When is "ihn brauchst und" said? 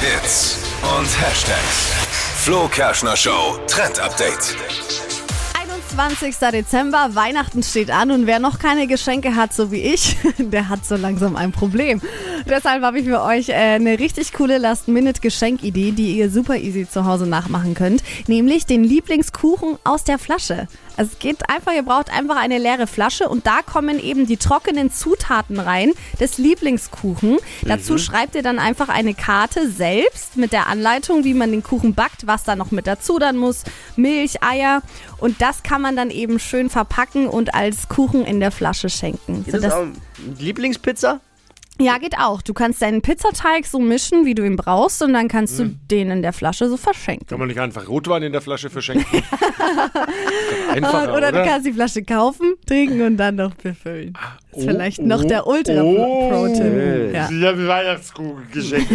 44.44-45.14